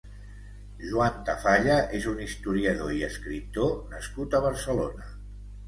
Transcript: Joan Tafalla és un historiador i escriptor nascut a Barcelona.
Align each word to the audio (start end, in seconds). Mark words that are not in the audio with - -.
Joan 0.85 1.19
Tafalla 1.27 1.75
és 1.99 2.09
un 2.13 2.23
historiador 2.25 2.97
i 2.97 3.05
escriptor 3.11 3.71
nascut 3.95 4.37
a 4.37 4.43
Barcelona. 4.51 5.11